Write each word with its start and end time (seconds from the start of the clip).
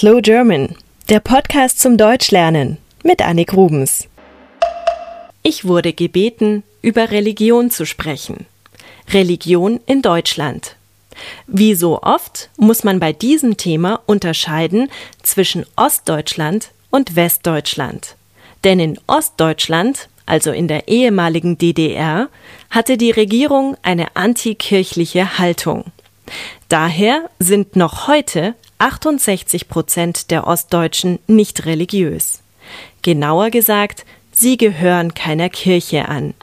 Slow 0.00 0.22
German, 0.22 0.76
der 1.10 1.20
Podcast 1.20 1.78
zum 1.78 1.98
Deutschlernen 1.98 2.78
mit 3.02 3.20
Annik 3.20 3.52
Rubens. 3.52 4.08
Ich 5.42 5.66
wurde 5.66 5.92
gebeten, 5.92 6.62
über 6.80 7.10
Religion 7.10 7.70
zu 7.70 7.84
sprechen. 7.84 8.46
Religion 9.12 9.78
in 9.84 10.00
Deutschland. 10.00 10.76
Wie 11.46 11.74
so 11.74 12.00
oft 12.00 12.48
muss 12.56 12.82
man 12.82 12.98
bei 12.98 13.12
diesem 13.12 13.58
Thema 13.58 14.00
unterscheiden 14.06 14.88
zwischen 15.22 15.66
Ostdeutschland 15.76 16.70
und 16.88 17.14
Westdeutschland. 17.14 18.16
Denn 18.64 18.80
in 18.80 18.98
Ostdeutschland, 19.06 20.08
also 20.24 20.50
in 20.50 20.66
der 20.66 20.88
ehemaligen 20.88 21.58
DDR, 21.58 22.30
hatte 22.70 22.96
die 22.96 23.10
Regierung 23.10 23.76
eine 23.82 24.16
antikirchliche 24.16 25.36
Haltung. 25.38 25.92
Daher 26.70 27.28
sind 27.38 27.76
noch 27.76 28.08
heute 28.08 28.54
68 28.80 29.68
Prozent 29.68 30.30
der 30.30 30.46
Ostdeutschen 30.46 31.18
nicht 31.26 31.66
religiös. 31.66 32.40
Genauer 33.02 33.50
gesagt, 33.50 34.04
sie 34.32 34.56
gehören 34.56 35.14
keiner 35.14 35.50
Kirche 35.50 36.08
an. 36.08 36.34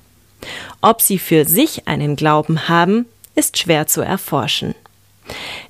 Ob 0.82 1.02
sie 1.02 1.18
für 1.18 1.46
sich 1.46 1.88
einen 1.88 2.16
Glauben 2.16 2.70
haben, 2.70 3.08
ist 3.36 3.58
schwer 3.58 3.88
zu 3.88 4.02
erforschen. 4.02 4.76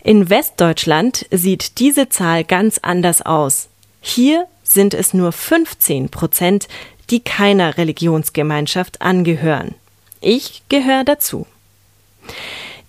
In 0.04 0.30
Westdeutschland 0.30 1.26
sieht 1.32 1.80
diese 1.80 2.10
Zahl 2.10 2.44
ganz 2.44 2.78
anders 2.78 3.22
aus. 3.22 3.70
Hier 4.02 4.46
sind 4.64 4.94
es 4.94 5.14
nur 5.14 5.32
15 5.32 6.10
Prozent, 6.10 6.68
die 7.10 7.22
keiner 7.22 7.78
Religionsgemeinschaft 7.78 9.02
angehören. 9.02 9.76
Ich 10.20 10.64
gehöre 10.70 11.06
dazu. 11.06 11.48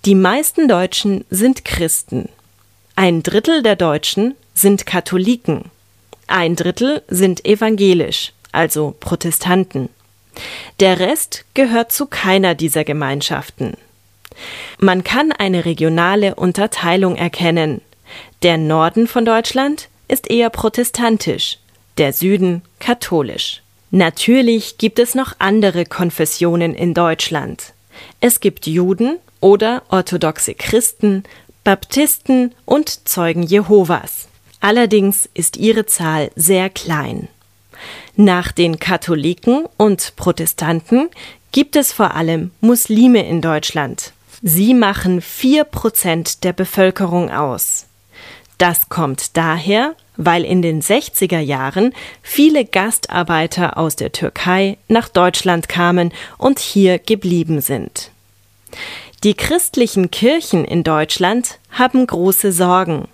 Die 0.05 0.15
meisten 0.15 0.67
Deutschen 0.67 1.25
sind 1.29 1.63
Christen. 1.65 2.29
Ein 3.01 3.23
Drittel 3.23 3.63
der 3.63 3.77
Deutschen 3.77 4.35
sind 4.53 4.85
Katholiken. 4.85 5.71
Ein 6.27 6.57
Drittel 6.57 7.01
sind 7.07 7.45
evangelisch, 7.45 8.33
also 8.51 8.93
Protestanten. 8.99 9.87
Der 10.81 10.99
Rest 10.99 11.45
gehört 11.53 11.93
zu 11.93 12.07
keiner 12.07 12.55
dieser 12.55 12.83
Gemeinschaften. 12.83 13.77
Man 14.79 15.05
kann 15.05 15.31
eine 15.31 15.63
regionale 15.63 16.35
Unterteilung 16.35 17.15
erkennen. 17.15 17.79
Der 18.43 18.57
Norden 18.57 19.07
von 19.07 19.23
Deutschland 19.23 19.87
ist 20.09 20.29
eher 20.29 20.49
protestantisch, 20.49 21.57
der 21.99 22.11
Süden 22.11 22.63
katholisch. 22.81 23.61
Natürlich 23.91 24.77
gibt 24.77 24.99
es 24.99 25.15
noch 25.15 25.35
andere 25.39 25.85
Konfessionen 25.85 26.75
in 26.75 26.93
Deutschland. 26.93 27.71
Es 28.19 28.41
gibt 28.41 28.67
Juden 28.67 29.19
oder 29.39 29.83
orthodoxe 29.87 30.53
Christen, 30.53 31.23
Baptisten 31.69 32.55
und 32.65 33.07
Zeugen 33.07 33.43
Jehovas. 33.43 34.27
Allerdings 34.59 35.29
ist 35.35 35.55
ihre 35.55 35.85
Zahl 35.85 36.31
sehr 36.35 36.67
klein. 36.71 37.27
Nach 38.15 38.51
den 38.51 38.79
Katholiken 38.79 39.67
und 39.77 40.15
Protestanten 40.15 41.09
gibt 41.51 41.75
es 41.75 41.93
vor 41.93 42.15
allem 42.15 42.49
Muslime 42.59 43.23
in 43.23 43.43
Deutschland. 43.43 44.13
Sie 44.41 44.73
machen 44.73 45.21
vier 45.21 45.63
Prozent 45.63 46.43
der 46.43 46.53
Bevölkerung 46.53 47.29
aus. 47.29 47.85
Das 48.57 48.89
kommt 48.89 49.37
daher, 49.37 49.93
weil 50.17 50.45
in 50.45 50.63
den 50.63 50.81
60er 50.81 51.37
Jahren 51.37 51.93
viele 52.23 52.65
Gastarbeiter 52.65 53.77
aus 53.77 53.95
der 53.95 54.11
Türkei 54.11 54.79
nach 54.87 55.07
Deutschland 55.07 55.69
kamen 55.69 56.13
und 56.39 56.57
hier 56.57 56.97
geblieben 56.97 57.61
sind. 57.61 58.09
Die 59.23 59.33
christlichen 59.33 60.11
Kirchen 60.11 60.63
in 60.63 60.83
Deutschland 60.83 61.59
haben 61.71 62.07
große 62.07 62.53
Sorgen. 62.53 63.09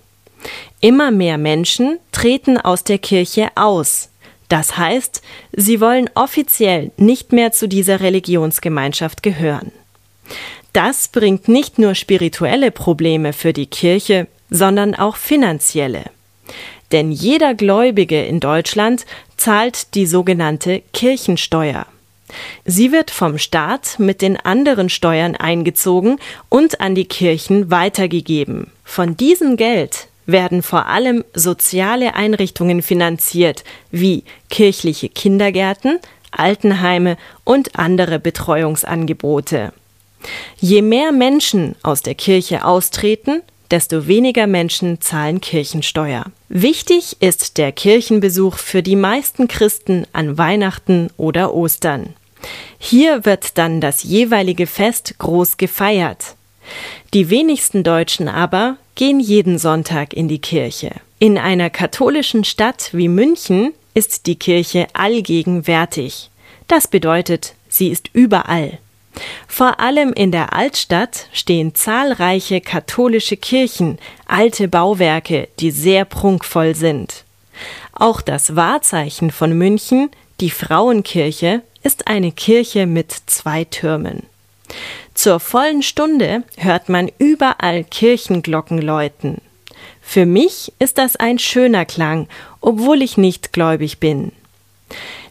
Immer 0.80 1.10
mehr 1.10 1.36
Menschen 1.36 1.98
treten 2.12 2.58
aus 2.58 2.84
der 2.84 2.98
Kirche 2.98 3.48
aus. 3.56 4.08
Das 4.48 4.76
heißt, 4.76 5.20
sie 5.50 5.80
wollen 5.80 6.08
offiziell 6.14 6.92
nicht 6.96 7.32
mehr 7.32 7.50
zu 7.50 7.66
dieser 7.66 8.00
Religionsgemeinschaft 8.00 9.24
gehören. 9.24 9.72
Das 10.72 11.08
bringt 11.08 11.48
nicht 11.48 11.80
nur 11.80 11.96
spirituelle 11.96 12.70
Probleme 12.70 13.32
für 13.32 13.52
die 13.52 13.66
Kirche, 13.66 14.28
sondern 14.48 14.94
auch 14.94 15.16
finanzielle. 15.16 16.04
Denn 16.92 17.10
jeder 17.10 17.54
Gläubige 17.54 18.24
in 18.24 18.38
Deutschland 18.38 19.06
zahlt 19.36 19.94
die 19.96 20.06
sogenannte 20.06 20.82
Kirchensteuer. 20.92 21.86
Sie 22.64 22.92
wird 22.92 23.10
vom 23.10 23.38
Staat 23.38 23.98
mit 23.98 24.22
den 24.22 24.36
anderen 24.36 24.88
Steuern 24.88 25.36
eingezogen 25.36 26.18
und 26.48 26.80
an 26.80 26.94
die 26.94 27.04
Kirchen 27.04 27.70
weitergegeben. 27.70 28.70
Von 28.84 29.16
diesem 29.16 29.56
Geld 29.56 30.08
werden 30.26 30.62
vor 30.62 30.86
allem 30.86 31.24
soziale 31.34 32.14
Einrichtungen 32.14 32.82
finanziert, 32.82 33.64
wie 33.90 34.24
kirchliche 34.50 35.08
Kindergärten, 35.08 36.00
Altenheime 36.32 37.16
und 37.44 37.78
andere 37.78 38.18
Betreuungsangebote. 38.18 39.72
Je 40.58 40.82
mehr 40.82 41.12
Menschen 41.12 41.76
aus 41.82 42.02
der 42.02 42.14
Kirche 42.14 42.64
austreten, 42.64 43.42
desto 43.70 44.06
weniger 44.06 44.46
Menschen 44.46 45.00
zahlen 45.00 45.40
Kirchensteuer. 45.40 46.26
Wichtig 46.48 47.16
ist 47.20 47.58
der 47.58 47.72
Kirchenbesuch 47.72 48.56
für 48.58 48.82
die 48.82 48.96
meisten 48.96 49.48
Christen 49.48 50.06
an 50.12 50.38
Weihnachten 50.38 51.10
oder 51.16 51.54
Ostern. 51.54 52.14
Hier 52.78 53.24
wird 53.24 53.58
dann 53.58 53.80
das 53.80 54.02
jeweilige 54.02 54.66
Fest 54.66 55.18
groß 55.18 55.56
gefeiert. 55.56 56.36
Die 57.14 57.30
wenigsten 57.30 57.84
Deutschen 57.84 58.28
aber 58.28 58.76
gehen 58.94 59.20
jeden 59.20 59.58
Sonntag 59.58 60.12
in 60.14 60.28
die 60.28 60.40
Kirche. 60.40 60.90
In 61.18 61.38
einer 61.38 61.70
katholischen 61.70 62.44
Stadt 62.44 62.90
wie 62.92 63.08
München 63.08 63.72
ist 63.94 64.26
die 64.26 64.36
Kirche 64.36 64.86
allgegenwärtig. 64.92 66.30
Das 66.68 66.88
bedeutet, 66.88 67.54
sie 67.68 67.88
ist 67.88 68.10
überall. 68.12 68.78
Vor 69.48 69.80
allem 69.80 70.12
in 70.12 70.32
der 70.32 70.52
Altstadt 70.52 71.28
stehen 71.32 71.74
zahlreiche 71.74 72.60
katholische 72.60 73.36
Kirchen, 73.36 73.98
alte 74.26 74.68
Bauwerke, 74.68 75.48
die 75.58 75.70
sehr 75.70 76.04
prunkvoll 76.04 76.74
sind. 76.74 77.24
Auch 77.92 78.20
das 78.20 78.56
Wahrzeichen 78.56 79.30
von 79.30 79.56
München, 79.56 80.10
die 80.40 80.50
Frauenkirche, 80.50 81.62
ist 81.82 82.08
eine 82.08 82.32
Kirche 82.32 82.86
mit 82.86 83.12
zwei 83.26 83.64
Türmen. 83.64 84.24
Zur 85.14 85.40
vollen 85.40 85.82
Stunde 85.82 86.42
hört 86.58 86.88
man 86.88 87.10
überall 87.18 87.84
Kirchenglocken 87.84 88.82
läuten. 88.82 89.40
Für 90.02 90.26
mich 90.26 90.72
ist 90.78 90.98
das 90.98 91.16
ein 91.16 91.38
schöner 91.38 91.84
Klang, 91.84 92.28
obwohl 92.60 93.02
ich 93.02 93.16
nicht 93.16 93.52
gläubig 93.52 93.98
bin. 93.98 94.32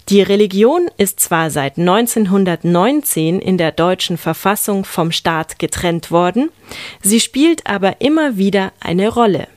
Die 0.10 0.22
Religion 0.22 0.88
ist 0.98 1.20
zwar 1.20 1.50
seit 1.50 1.80
1919 1.80 3.40
in 3.40 3.58
der 3.58 3.72
deutschen 3.72 4.18
Verfassung 4.20 4.86
vom 4.86 5.12
Staat 5.12 5.58
getrennt 5.58 6.12
worden, 6.12 6.52
sie 7.02 7.20
spielt 7.20 7.66
aber 7.66 8.02
immer 8.02 8.38
wieder 8.38 8.72
eine 8.80 9.10
Rolle. 9.10 9.48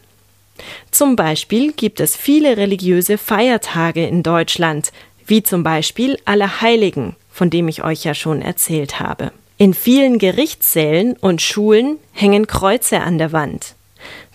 Zum 0.90 1.16
Beispiel 1.16 1.72
gibt 1.72 2.00
es 2.00 2.16
viele 2.16 2.56
religiöse 2.56 3.18
Feiertage 3.18 4.06
in 4.06 4.22
Deutschland, 4.22 4.90
wie 5.26 5.42
zum 5.42 5.62
Beispiel 5.62 6.18
Allerheiligen, 6.24 7.14
von 7.30 7.50
dem 7.50 7.68
ich 7.68 7.84
euch 7.84 8.04
ja 8.04 8.14
schon 8.14 8.40
erzählt 8.40 9.00
habe. 9.00 9.32
In 9.58 9.74
vielen 9.74 10.18
Gerichtssälen 10.18 11.14
und 11.16 11.42
Schulen 11.42 11.98
hängen 12.12 12.46
Kreuze 12.46 13.00
an 13.00 13.18
der 13.18 13.32
Wand. 13.32 13.74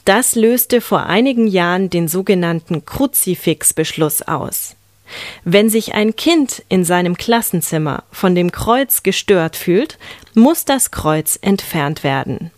Das 0.06 0.36
löste 0.36 0.80
vor 0.80 1.08
einigen 1.08 1.48
Jahren 1.48 1.90
den 1.90 2.08
sogenannten 2.08 2.86
Kruzifixbeschluss 2.86 4.22
aus. 4.22 4.76
Wenn 5.44 5.70
sich 5.70 5.94
ein 5.94 6.16
Kind 6.16 6.64
in 6.70 6.84
seinem 6.86 7.18
Klassenzimmer 7.18 8.04
von 8.12 8.36
dem 8.36 8.52
Kreuz 8.52 9.04
gestört 9.04 9.56
fühlt, 9.56 9.98
muss 10.34 10.66
das 10.66 10.92
Kreuz 10.92 11.38
entfernt 11.42 12.04
werden. 12.04 12.52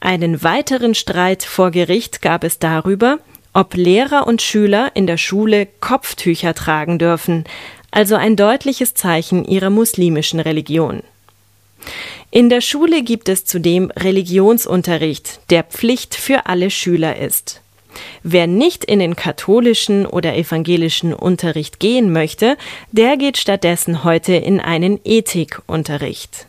Einen 0.00 0.42
weiteren 0.42 0.94
Streit 0.94 1.42
vor 1.42 1.70
Gericht 1.70 2.22
gab 2.22 2.44
es 2.44 2.58
darüber, 2.58 3.18
ob 3.52 3.74
Lehrer 3.74 4.26
und 4.26 4.42
Schüler 4.42 4.92
in 4.94 5.06
der 5.06 5.16
Schule 5.16 5.66
Kopftücher 5.80 6.54
tragen 6.54 6.98
dürfen, 6.98 7.44
also 7.90 8.14
ein 8.14 8.36
deutliches 8.36 8.94
Zeichen 8.94 9.44
ihrer 9.44 9.70
muslimischen 9.70 10.40
Religion. 10.40 11.02
In 12.30 12.50
der 12.50 12.60
Schule 12.60 13.02
gibt 13.02 13.28
es 13.28 13.46
zudem 13.46 13.90
Religionsunterricht, 13.90 15.40
der 15.50 15.64
Pflicht 15.64 16.14
für 16.14 16.46
alle 16.46 16.70
Schüler 16.70 17.16
ist. 17.16 17.62
Wer 18.22 18.46
nicht 18.46 18.84
in 18.84 18.98
den 18.98 19.16
katholischen 19.16 20.06
oder 20.06 20.36
evangelischen 20.36 21.14
Unterricht 21.14 21.80
gehen 21.80 22.12
möchte, 22.12 22.56
der 22.92 23.16
geht 23.16 23.38
stattdessen 23.38 24.04
heute 24.04 24.34
in 24.34 24.60
einen 24.60 25.00
Ethikunterricht. 25.04 26.46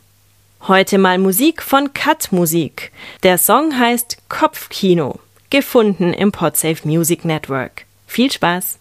Heute 0.68 0.98
mal 0.98 1.18
Musik 1.18 1.62
von 1.62 1.94
Cut 1.94 2.31
Musik. 2.31 2.92
Der 3.24 3.38
Song 3.38 3.80
heißt 3.80 4.18
Kopfkino, 4.28 5.19
gefunden 5.50 6.13
im 6.13 6.31
Podsafe 6.31 6.88
Music 6.88 7.24
Network. 7.24 7.86
Viel 8.07 8.31
Spaß! 8.31 8.78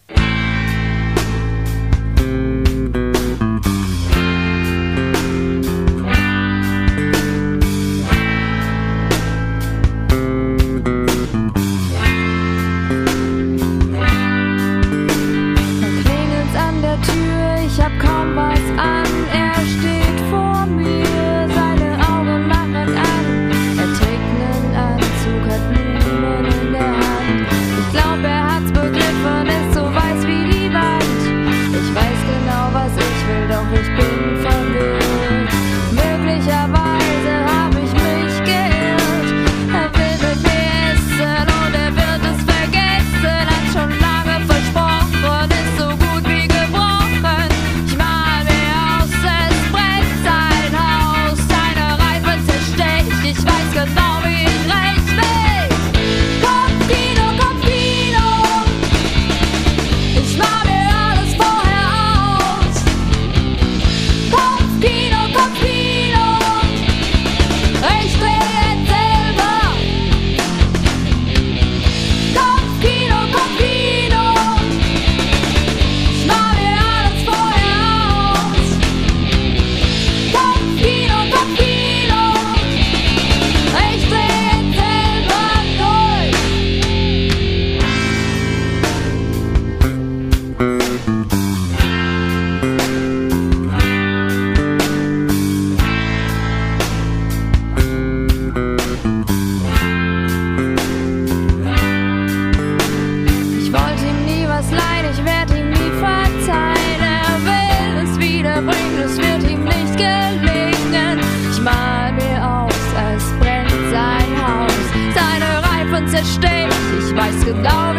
zerstört. 116.19 116.73
Ich 116.99 117.15
weiß 117.15 117.45
genau, 117.45 117.98